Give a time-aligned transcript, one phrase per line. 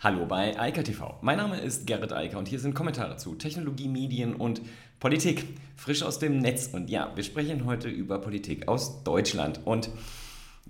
[0.00, 1.18] Hallo bei Eika TV.
[1.22, 4.62] Mein Name ist Gerrit Eiker und hier sind Kommentare zu Technologie, Medien und
[5.00, 5.44] Politik.
[5.74, 6.70] Frisch aus dem Netz.
[6.72, 9.58] Und ja, wir sprechen heute über Politik aus Deutschland.
[9.64, 9.90] Und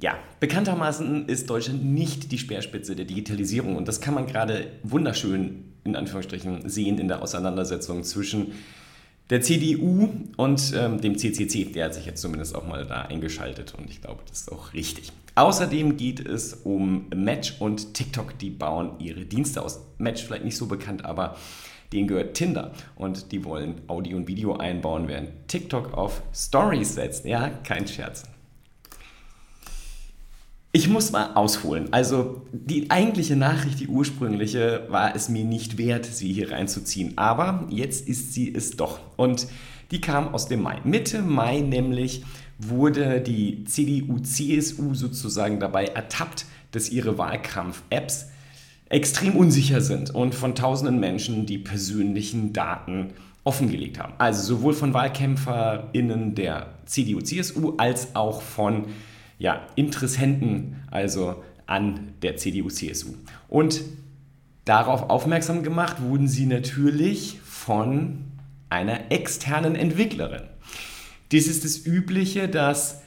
[0.01, 3.77] ja, bekanntermaßen ist Deutschland nicht die Speerspitze der Digitalisierung.
[3.77, 8.53] Und das kann man gerade wunderschön in Anführungsstrichen sehen in der Auseinandersetzung zwischen
[9.31, 11.67] der CDU und ähm, dem CCC.
[11.73, 14.73] Der hat sich jetzt zumindest auch mal da eingeschaltet und ich glaube, das ist auch
[14.73, 15.13] richtig.
[15.35, 19.81] Außerdem geht es um Match und TikTok, die bauen ihre Dienste aus.
[19.99, 21.37] Match vielleicht nicht so bekannt, aber
[21.93, 27.25] denen gehört Tinder und die wollen Audio und Video einbauen, während TikTok auf Stories setzt.
[27.25, 28.25] Ja, kein Scherz.
[30.71, 31.89] Ich muss mal ausholen.
[31.93, 37.17] Also die eigentliche Nachricht, die ursprüngliche, war es mir nicht wert, sie hier reinzuziehen.
[37.17, 39.01] Aber jetzt ist sie es doch.
[39.17, 39.49] Und
[39.91, 40.81] die kam aus dem Mai.
[40.85, 42.23] Mitte Mai nämlich
[42.59, 48.27] wurde die CDU-CSU sozusagen dabei ertappt, dass ihre Wahlkampf-Apps
[48.91, 54.13] extrem unsicher sind und von tausenden Menschen die persönlichen Daten offengelegt haben.
[54.19, 58.87] Also sowohl von WahlkämpferInnen der CDU-CSU als auch von
[59.39, 63.15] ja, Interessenten, also an der CDU-CSU.
[63.49, 63.83] Und
[64.65, 68.25] darauf aufmerksam gemacht wurden sie natürlich von
[68.71, 70.43] einer externen Entwicklerin.
[71.31, 73.03] Dies ist das Übliche, dass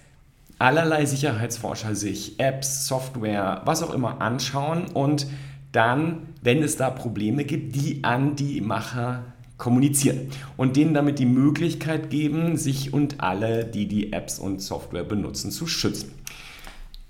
[0.59, 5.27] allerlei Sicherheitsforscher sich Apps, Software, was auch immer anschauen und
[5.71, 9.23] dann, wenn es da Probleme gibt, die an die Macher
[9.57, 15.03] kommunizieren und denen damit die Möglichkeit geben, sich und alle, die die Apps und Software
[15.03, 16.11] benutzen, zu schützen.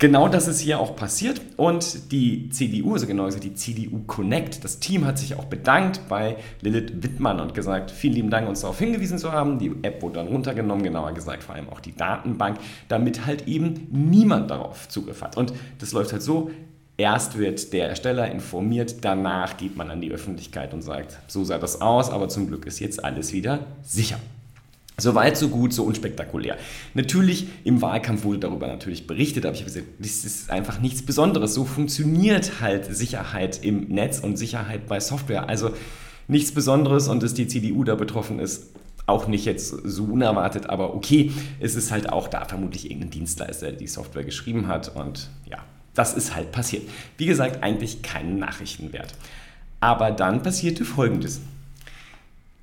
[0.02, 4.64] Genau das ist hier auch passiert und die CDU, also genau gesagt die CDU Connect,
[4.64, 8.62] das Team hat sich auch bedankt bei Lilith Wittmann und gesagt, vielen lieben Dank, uns
[8.62, 9.60] darauf hingewiesen zu haben.
[9.60, 13.90] Die App wurde dann runtergenommen, genauer gesagt vor allem auch die Datenbank, damit halt eben
[13.92, 15.38] niemand darauf Zugriff hat.
[15.38, 16.50] Und das läuft halt so,
[16.98, 21.58] Erst wird der Ersteller informiert, danach geht man an die Öffentlichkeit und sagt, so sah
[21.58, 24.20] das aus, aber zum Glück ist jetzt alles wieder sicher.
[24.98, 26.58] Soweit, so gut, so unspektakulär.
[26.94, 31.02] Natürlich, im Wahlkampf wurde darüber natürlich berichtet, aber ich habe gesagt, das ist einfach nichts
[31.02, 31.54] Besonderes.
[31.54, 35.50] So funktioniert halt Sicherheit im Netz und Sicherheit bei Software.
[35.50, 35.72] Also
[36.28, 38.68] nichts Besonderes und dass die CDU da betroffen ist,
[39.08, 43.68] auch nicht jetzt so unerwartet, aber okay, es ist halt auch da vermutlich irgendein Dienstleister,
[43.68, 45.58] der die Software geschrieben hat und ja,
[45.94, 46.84] das ist halt passiert.
[47.18, 49.14] Wie gesagt, eigentlich keinen Nachrichtenwert.
[49.80, 51.42] Aber dann passierte Folgendes.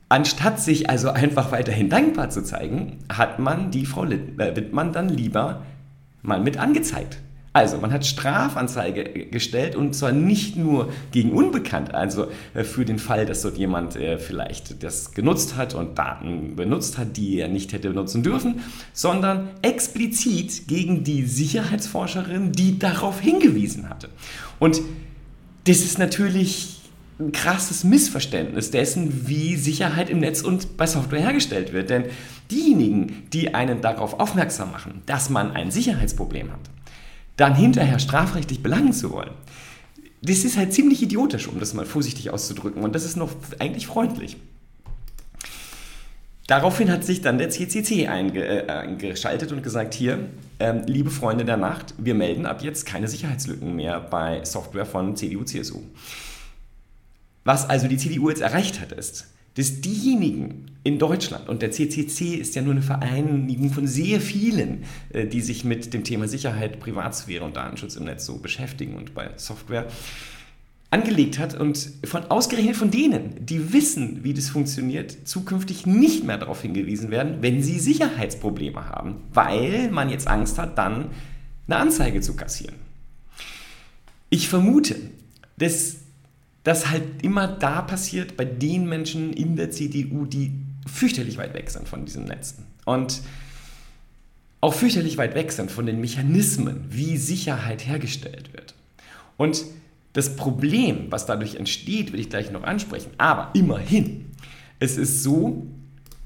[0.08, 5.08] Anstatt sich also einfach weiterhin dankbar zu zeigen, hat man die Frau äh, Wittmann dann
[5.08, 5.62] lieber
[6.22, 7.20] mal mit angezeigt.
[7.54, 12.98] Also, man hat Strafanzeige gestellt und zwar nicht nur gegen Unbekannt, also äh, für den
[12.98, 17.48] Fall, dass dort jemand äh, vielleicht das genutzt hat und Daten benutzt hat, die er
[17.48, 18.60] nicht hätte benutzen dürfen,
[18.92, 24.08] sondern explizit gegen die Sicherheitsforscherin, die darauf hingewiesen hatte.
[24.58, 24.80] Und
[25.64, 26.77] das ist natürlich
[27.18, 31.90] ein krasses Missverständnis dessen, wie Sicherheit im Netz und bei Software hergestellt wird.
[31.90, 32.04] Denn
[32.50, 36.60] diejenigen, die einen darauf aufmerksam machen, dass man ein Sicherheitsproblem hat,
[37.36, 39.32] dann hinterher strafrechtlich belangen zu wollen,
[40.22, 42.82] das ist halt ziemlich idiotisch, um das mal vorsichtig auszudrücken.
[42.82, 44.36] Und das ist noch eigentlich freundlich.
[46.48, 51.58] Daraufhin hat sich dann der CCC äh, eingeschaltet und gesagt, hier, ähm, liebe Freunde der
[51.58, 55.82] Nacht, wir melden ab jetzt keine Sicherheitslücken mehr bei Software von CDU, CSU.
[57.48, 62.34] Was also die CDU jetzt erreicht hat, ist, dass diejenigen in Deutschland, und der CCC
[62.34, 66.78] ist ja nur eine Vereinigung von sehr vielen, äh, die sich mit dem Thema Sicherheit,
[66.78, 69.86] Privatsphäre und Datenschutz im Netz so beschäftigen und bei Software,
[70.90, 76.36] angelegt hat und von ausgerechnet von denen, die wissen, wie das funktioniert, zukünftig nicht mehr
[76.36, 81.12] darauf hingewiesen werden, wenn sie Sicherheitsprobleme haben, weil man jetzt Angst hat, dann
[81.66, 82.74] eine Anzeige zu kassieren.
[84.28, 84.96] Ich vermute,
[85.56, 86.07] dass
[86.64, 90.52] das halt immer da passiert bei den Menschen in der CDU, die
[90.86, 92.66] fürchterlich weit weg sind von diesen Netzen.
[92.84, 93.20] Und
[94.60, 98.74] auch fürchterlich weit weg sind von den Mechanismen, wie Sicherheit hergestellt wird.
[99.36, 99.64] Und
[100.14, 103.10] das Problem, was dadurch entsteht, will ich gleich noch ansprechen.
[103.18, 104.26] Aber immerhin,
[104.80, 105.66] es ist so,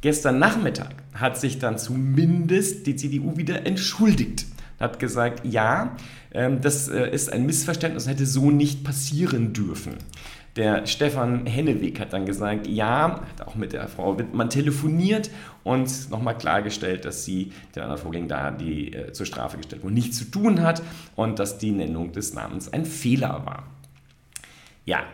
[0.01, 4.47] gestern Nachmittag hat sich dann zumindest die CDU wieder entschuldigt.
[4.83, 5.97] Hat gesagt, ja,
[6.35, 9.95] ähm, das äh, ist ein Missverständnis, hätte so nicht passieren dürfen.
[10.57, 15.31] Der Stefan Henneweg hat dann gesagt, ja, hat auch mit der Frau Wittmann telefoniert
[15.63, 19.95] und nochmal klargestellt, dass sie den anderen Vorgängen da die äh, zur Strafe gestellt wurde,
[19.95, 20.83] nichts zu tun hat
[21.17, 23.69] und dass die Nennung des Namens ein Fehler war.
[24.85, 25.05] Ja,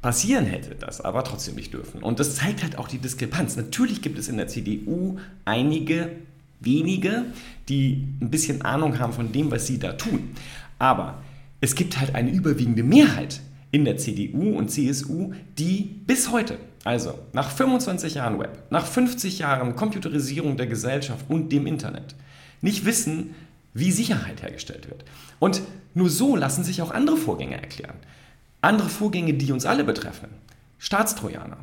[0.00, 2.02] passieren hätte das aber trotzdem nicht dürfen.
[2.02, 3.56] Und das zeigt halt auch die Diskrepanz.
[3.56, 6.16] Natürlich gibt es in der CDU einige
[6.64, 7.26] wenige,
[7.68, 10.30] die ein bisschen Ahnung haben von dem, was sie da tun.
[10.78, 11.22] Aber
[11.60, 17.18] es gibt halt eine überwiegende Mehrheit in der CDU und CSU, die bis heute, also
[17.32, 22.14] nach 25 Jahren Web, nach 50 Jahren Computerisierung der Gesellschaft und dem Internet,
[22.60, 23.34] nicht wissen,
[23.74, 25.04] wie Sicherheit hergestellt wird.
[25.38, 25.62] Und
[25.94, 27.96] nur so lassen sich auch andere Vorgänge erklären.
[28.60, 30.28] Andere Vorgänge, die uns alle betreffen.
[30.78, 31.58] Staatstrojaner.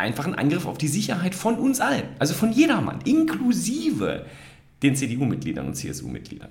[0.00, 4.24] Einfach ein Angriff auf die Sicherheit von uns allen, also von jedermann, inklusive
[4.82, 6.48] den CDU-Mitgliedern und CSU-Mitgliedern.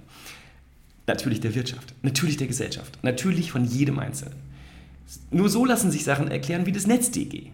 [1.07, 4.36] Natürlich der Wirtschaft, natürlich der Gesellschaft, natürlich von jedem Einzelnen.
[5.31, 7.48] Nur so lassen sich Sachen erklären wie das NetzDG.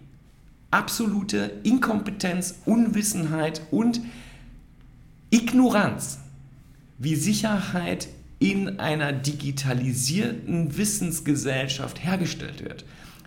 [0.69, 4.01] Absolute Inkompetenz, Unwissenheit und
[5.29, 6.19] Ignoranz,
[6.97, 8.09] wie Sicherheit
[8.39, 12.83] in einer digitalisierten Wissensgesellschaft hergestellt wird.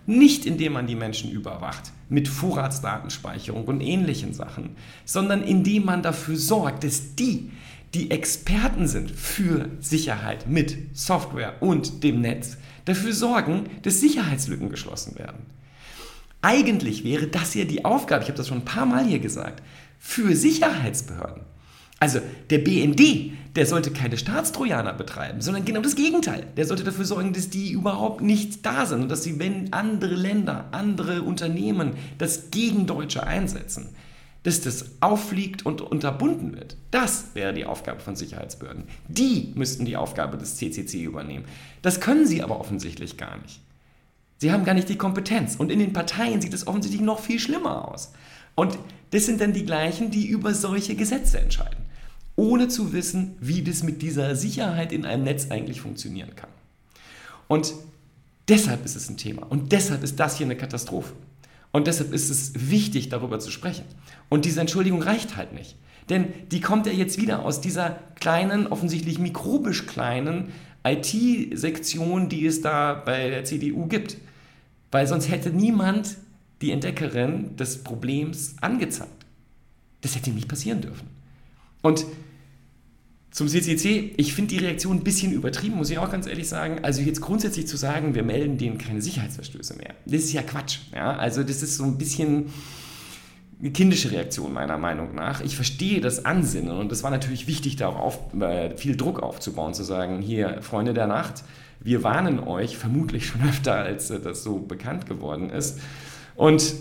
[0.09, 4.75] Nicht indem man die Menschen überwacht mit Vorratsdatenspeicherung und ähnlichen Sachen,
[5.05, 7.51] sondern indem man dafür sorgt, dass die,
[7.93, 15.15] die Experten sind für Sicherheit mit Software und dem Netz, dafür sorgen, dass Sicherheitslücken geschlossen
[15.19, 15.45] werden.
[16.41, 19.61] Eigentlich wäre das ja die Aufgabe, ich habe das schon ein paar Mal hier gesagt,
[19.99, 21.43] für Sicherheitsbehörden.
[21.99, 22.19] Also
[22.49, 26.45] der BND, der sollte keine Staatstrojaner betreiben, sondern genau das Gegenteil.
[26.55, 30.15] Der sollte dafür sorgen, dass die überhaupt nicht da sind und dass sie, wenn andere
[30.15, 33.89] Länder, andere Unternehmen das gegen Deutsche einsetzen,
[34.43, 36.77] dass das auffliegt und unterbunden wird.
[36.91, 38.85] Das wäre die Aufgabe von Sicherheitsbehörden.
[39.09, 41.43] Die müssten die Aufgabe des CCC übernehmen.
[41.81, 43.59] Das können sie aber offensichtlich gar nicht.
[44.37, 45.57] Sie haben gar nicht die Kompetenz.
[45.57, 48.13] Und in den Parteien sieht es offensichtlich noch viel schlimmer aus.
[48.55, 48.77] Und
[49.11, 51.88] das sind dann die gleichen, die über solche Gesetze entscheiden
[52.39, 56.49] ohne zu wissen, wie das mit dieser Sicherheit in einem Netz eigentlich funktionieren kann.
[57.49, 57.73] Und
[58.47, 59.43] deshalb ist es ein Thema.
[59.43, 61.13] Und deshalb ist das hier eine Katastrophe.
[61.73, 63.83] Und deshalb ist es wichtig, darüber zu sprechen.
[64.29, 65.75] Und diese Entschuldigung reicht halt nicht.
[66.07, 70.53] Denn die kommt ja jetzt wieder aus dieser kleinen, offensichtlich mikrobisch kleinen
[70.85, 74.15] IT-Sektion, die es da bei der CDU gibt.
[74.91, 76.15] Weil sonst hätte niemand
[76.61, 79.25] die Entdeckerin des Problems angezeigt.
[79.99, 81.07] Das hätte nicht passieren dürfen.
[81.81, 82.05] Und
[83.31, 86.79] zum CCC, ich finde die Reaktion ein bisschen übertrieben, muss ich auch ganz ehrlich sagen.
[86.83, 90.79] Also jetzt grundsätzlich zu sagen, wir melden denen keine Sicherheitsverstöße mehr, das ist ja Quatsch.
[90.93, 91.15] Ja?
[91.15, 92.47] Also das ist so ein bisschen
[93.59, 95.41] eine kindische Reaktion meiner Meinung nach.
[95.41, 99.21] Ich verstehe das Ansinnen und es war natürlich wichtig, da auch auf, äh, viel Druck
[99.21, 101.43] aufzubauen, zu sagen, hier, Freunde der Nacht,
[101.81, 105.79] wir warnen euch, vermutlich schon öfter, als äh, das so bekannt geworden ist.
[106.35, 106.73] Und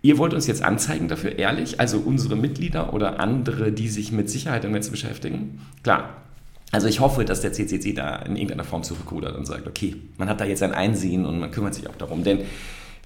[0.00, 4.30] Ihr wollt uns jetzt anzeigen dafür, ehrlich, also unsere Mitglieder oder andere, die sich mit
[4.30, 5.60] Sicherheit im Netz beschäftigen?
[5.82, 6.22] Klar.
[6.70, 10.28] Also ich hoffe, dass der CCC da in irgendeiner Form zurückrudert und sagt, okay, man
[10.28, 12.24] hat da jetzt ein Einsehen und man kümmert sich auch darum.
[12.24, 12.40] Denn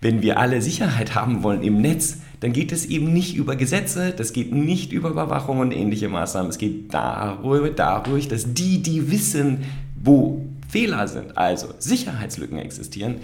[0.00, 4.12] wenn wir alle Sicherheit haben wollen im Netz, dann geht es eben nicht über Gesetze,
[4.14, 6.50] das geht nicht über Überwachung und ähnliche Maßnahmen.
[6.50, 9.58] Es geht darüber, dadurch, dass die, die wissen,
[10.02, 13.16] wo Fehler sind, also Sicherheitslücken existieren,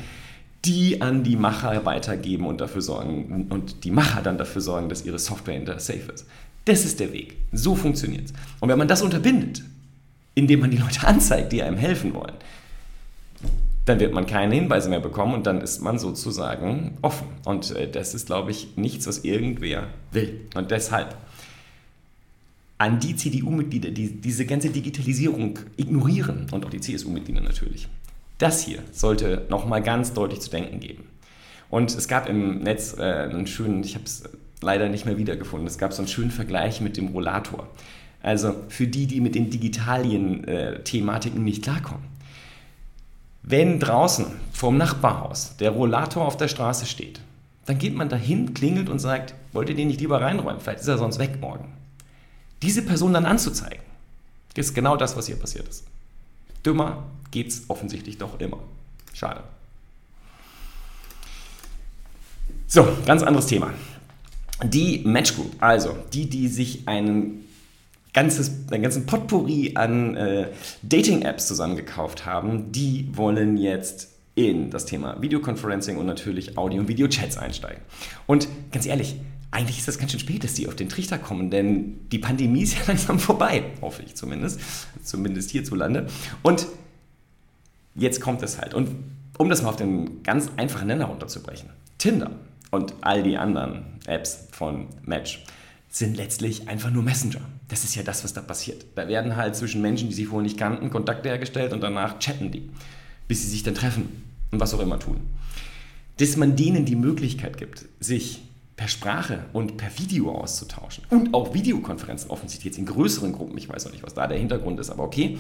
[0.65, 5.05] die an die Macher weitergeben und dafür sorgen und die Macher dann dafür sorgen, dass
[5.05, 6.27] ihre Software hinter safe ist.
[6.65, 7.37] Das ist der Weg.
[7.53, 8.33] So funktioniert es.
[8.61, 9.63] Und wenn man das unterbindet,
[10.35, 12.35] indem man die Leute anzeigt, die einem helfen wollen,
[13.85, 17.27] dann wird man keine Hinweise mehr bekommen und dann ist man sozusagen offen.
[17.45, 20.43] Und äh, das ist, glaube ich, nichts, was irgendwer will.
[20.55, 21.17] Und deshalb
[22.77, 27.89] an die CDU-Mitglieder, die diese ganze Digitalisierung ignorieren und auch die CSU-Mitglieder natürlich.
[28.39, 31.09] Das hier sollte nochmal ganz deutlich zu denken geben.
[31.71, 34.25] Und es gab im Netz äh, einen schönen, ich habe es
[34.63, 37.69] leider nicht mehr wiedergefunden, es gab so einen schönen Vergleich mit dem Rollator.
[38.23, 42.05] Also für die, die mit den Digitalien-Thematiken äh, nicht klarkommen.
[43.43, 47.21] Wenn draußen vorm Nachbarhaus der Rollator auf der Straße steht,
[47.67, 50.61] dann geht man dahin, klingelt und sagt, wollt ihr den nicht lieber reinräumen?
[50.61, 51.73] Vielleicht ist er sonst weg morgen.
[52.63, 53.83] Diese Person dann anzuzeigen,
[54.59, 55.85] ist genau das, was hier passiert ist.
[56.67, 58.59] Dümmer geht es offensichtlich doch immer.
[59.13, 59.43] Schade.
[62.67, 63.73] So, ganz anderes Thema.
[64.65, 67.45] Die Match Group, also die, die sich einen
[68.13, 70.49] ganzes, einen ganzen Potpourri an äh,
[70.83, 77.39] Dating-Apps zusammengekauft haben, die wollen jetzt in das Thema Videoconferencing und natürlich Audio- und Videochats
[77.39, 77.83] einsteigen.
[78.27, 79.17] Und ganz ehrlich,
[79.51, 82.63] eigentlich ist das ganz schön spät, dass die auf den Trichter kommen, denn die Pandemie
[82.63, 84.61] ist ja langsam vorbei, hoffe ich zumindest,
[85.03, 86.07] zumindest hierzulande.
[86.43, 86.67] Und
[87.95, 88.75] jetzt kommt es halt.
[88.75, 88.91] Und
[89.39, 92.31] um das mal auf den ganz einfachen Nenner runterzubrechen, Tinder
[92.71, 95.45] und all die anderen Apps von Match
[95.91, 97.41] sind letztlich einfach nur Messenger.
[97.69, 98.85] Das ist ja das, was da passiert.
[98.95, 102.51] Da werden halt zwischen Menschen, die sie vorher nicht kannten, Kontakte hergestellt und danach chatten
[102.51, 102.71] die,
[103.27, 104.09] bis sie sich dann treffen
[104.51, 105.21] und was auch immer tun.
[106.19, 108.43] Dass man denen die Möglichkeit gibt, sich
[108.77, 113.69] per Sprache und per Video auszutauschen und auch Videokonferenzen offensichtlich jetzt in größeren Gruppen, ich
[113.69, 115.39] weiß noch nicht, was da der Hintergrund ist, aber okay,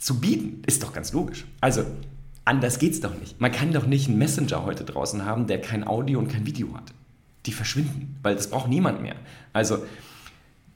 [0.00, 1.44] zu bieten, ist doch ganz logisch.
[1.60, 1.84] Also
[2.44, 3.40] anders geht's doch nicht.
[3.40, 6.74] Man kann doch nicht einen Messenger heute draußen haben, der kein Audio und kein Video
[6.74, 6.92] hat.
[7.46, 9.16] Die verschwinden, weil das braucht niemand mehr.
[9.52, 9.78] Also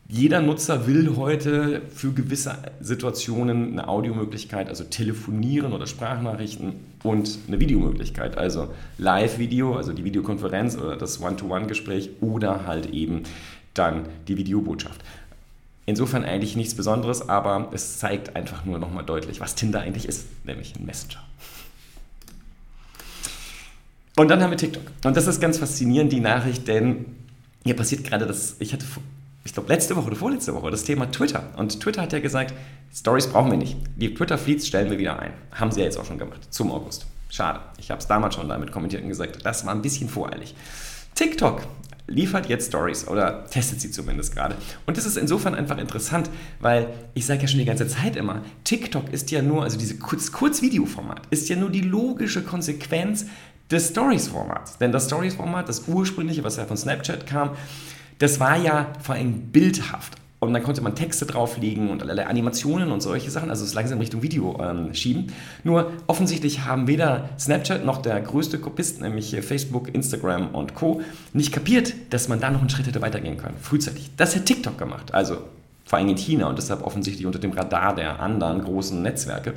[0.07, 7.59] jeder Nutzer will heute für gewisse Situationen eine Audiomöglichkeit, also telefonieren oder Sprachnachrichten und eine
[7.59, 13.23] Videomöglichkeit, also Live-Video, also die Videokonferenz oder das One-to-One-Gespräch oder halt eben
[13.73, 15.02] dann die Videobotschaft.
[15.87, 20.26] Insofern eigentlich nichts Besonderes, aber es zeigt einfach nur nochmal deutlich, was Tinder eigentlich ist,
[20.45, 21.23] nämlich ein Messenger.
[24.17, 24.85] Und dann haben wir TikTok.
[25.05, 27.05] Und das ist ganz faszinierend, die Nachricht, denn
[27.64, 28.87] hier passiert gerade das, ich hatte,
[29.45, 31.50] ich glaube, letzte Woche oder vorletzte Woche das Thema Twitter.
[31.57, 32.55] Und Twitter hat ja gesagt,
[32.95, 33.76] Stories brauchen wir nicht.
[33.97, 35.33] Die Twitter-Fleets stellen wir wieder ein.
[35.50, 37.07] Haben sie ja jetzt auch schon gemacht, zum August.
[37.29, 37.61] Schade.
[37.79, 40.55] Ich habe es damals schon damit kommentiert und gesagt, das war ein bisschen voreilig.
[41.14, 41.62] TikTok
[42.06, 44.56] liefert jetzt Stories oder testet sie zumindest gerade.
[44.87, 46.28] Und das ist insofern einfach interessant,
[46.61, 49.99] weil ich sage ja schon die ganze Zeit immer, TikTok ist ja nur, also dieses
[50.00, 53.26] Kurz Kurzvideoformat, ist ja nur die logische Konsequenz
[53.70, 54.78] des Stories-Formats.
[54.78, 57.50] Denn das Stories-Format, das ursprüngliche, was ja von Snapchat kam,
[58.18, 60.18] das war ja vor allem bildhaft.
[60.48, 63.98] Und dann konnte man Texte drauflegen und allerlei Animationen und solche Sachen, also es langsam
[63.98, 65.32] Richtung Video ähm, schieben.
[65.62, 71.52] Nur offensichtlich haben weder Snapchat noch der größte Kopist, nämlich Facebook, Instagram und Co., nicht
[71.52, 74.10] kapiert, dass man da noch einen Schritt hätte weitergehen können, frühzeitig.
[74.16, 75.38] Das hat TikTok gemacht, also
[75.84, 79.54] vor allem in China und deshalb offensichtlich unter dem Radar der anderen großen Netzwerke.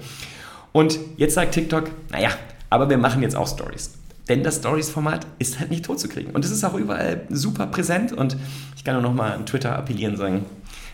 [0.74, 2.30] Und jetzt sagt TikTok, naja,
[2.70, 3.92] aber wir machen jetzt auch Stories.
[4.30, 6.32] Denn das Stories-Format ist halt nicht tot zu kriegen.
[6.32, 8.12] Und es ist auch überall super präsent.
[8.12, 8.36] Und
[8.76, 10.46] ich kann nur noch mal an Twitter appellieren sagen,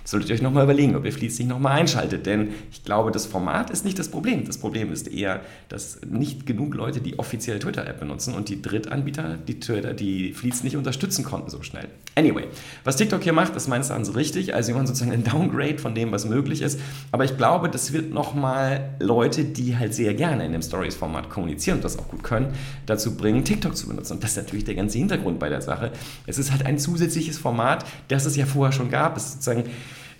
[0.04, 2.26] solltet ihr euch nochmal überlegen, ob ihr Fleets nicht nochmal einschaltet.
[2.26, 4.46] Denn ich glaube, das Format ist nicht das Problem.
[4.46, 9.38] Das Problem ist eher, dass nicht genug Leute die offizielle Twitter-App benutzen und die Drittanbieter
[9.38, 11.88] die, Twitter, die Fleets nicht unterstützen konnten so schnell.
[12.16, 12.46] Anyway,
[12.84, 14.54] was TikTok hier macht, ist meines Erachtens richtig.
[14.54, 16.80] Also sie machen sozusagen ein Downgrade von dem, was möglich ist.
[17.12, 21.78] Aber ich glaube, das wird nochmal Leute, die halt sehr gerne in dem Stories-Format kommunizieren
[21.78, 22.54] und das auch gut können,
[22.86, 24.14] dazu bringen, TikTok zu benutzen.
[24.14, 25.92] Und das ist natürlich der ganze Hintergrund bei der Sache.
[26.28, 29.18] Es ist halt ein zusätzliches Format, das es ja vorher schon gab.
[29.18, 29.64] Es ist sozusagen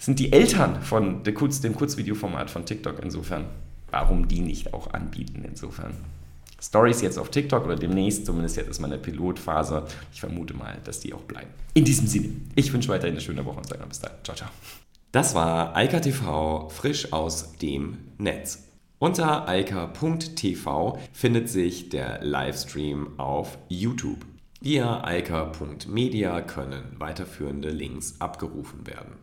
[0.04, 3.46] sind die Eltern von dem Kurzvideoformat von TikTok insofern.
[3.90, 5.94] Warum die nicht auch anbieten insofern?
[6.62, 9.86] Stories jetzt auf TikTok oder demnächst, zumindest jetzt ist meine Pilotphase.
[10.12, 11.50] Ich vermute mal, dass die auch bleiben.
[11.74, 14.12] In diesem Sinne, ich wünsche weiterhin eine schöne Woche und sage bis dann.
[14.26, 14.50] Ciao, ciao.
[15.14, 18.68] Das war Eika TV frisch aus dem Netz.
[19.00, 24.26] Unter eika.tv findet sich der Livestream auf YouTube.
[24.60, 29.23] Via eika.media können weiterführende Links abgerufen werden.